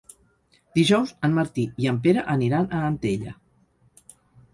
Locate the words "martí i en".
1.35-1.99